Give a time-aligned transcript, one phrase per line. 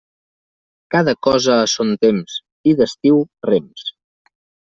[0.93, 2.39] Cada cosa a son temps,
[2.71, 3.85] i d'estiu rems.